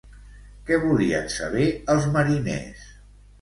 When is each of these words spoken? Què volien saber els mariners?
Què 0.69 0.79
volien 0.85 1.29
saber 1.33 1.67
els 1.97 2.09
mariners? 2.17 2.89